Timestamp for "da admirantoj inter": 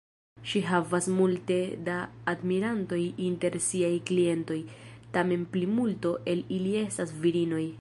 1.89-3.59